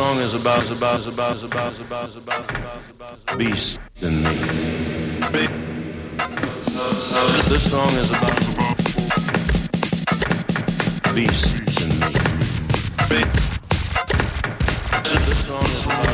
[0.00, 2.78] song is about, is about, is about, is about, is about, is about, is about,
[2.80, 4.34] is about, beast in me.
[7.48, 8.76] This song is about, about
[11.16, 12.12] beast in me.
[15.02, 16.07] This song is about.